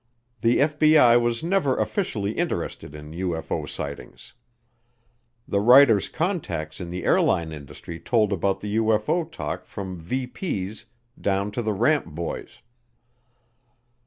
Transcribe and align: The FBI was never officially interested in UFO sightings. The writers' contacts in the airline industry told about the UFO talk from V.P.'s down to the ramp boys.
The 0.41 0.57
FBI 0.61 1.21
was 1.21 1.43
never 1.43 1.77
officially 1.77 2.31
interested 2.31 2.95
in 2.95 3.11
UFO 3.11 3.69
sightings. 3.69 4.33
The 5.47 5.59
writers' 5.59 6.09
contacts 6.09 6.81
in 6.81 6.89
the 6.89 7.03
airline 7.05 7.51
industry 7.51 7.99
told 7.99 8.33
about 8.33 8.61
the 8.61 8.77
UFO 8.77 9.31
talk 9.31 9.63
from 9.63 9.99
V.P.'s 9.99 10.87
down 11.21 11.51
to 11.51 11.61
the 11.61 11.73
ramp 11.73 12.07
boys. 12.07 12.63